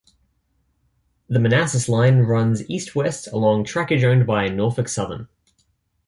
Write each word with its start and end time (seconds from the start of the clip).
The 1.29 1.37
Manassas 1.37 1.87
Line 1.87 2.21
runs 2.21 2.67
east-west 2.67 3.27
along 3.27 3.65
trackage 3.65 4.03
owned 4.03 4.25
by 4.25 4.47
Norfolk 4.47 4.87
Southern. 4.89 5.27